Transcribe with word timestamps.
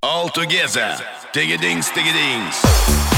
All 0.00 0.28
together. 0.28 0.94
Digga 1.32 1.60
dings, 1.60 1.88
digga 1.88 2.12
dings. 2.12 3.17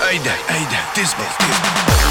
Haydi, 0.00 0.30
haydi, 0.48 0.76
diz 0.96 1.14
bas, 1.18 1.38
diz 1.40 1.48
bas. 1.48 2.03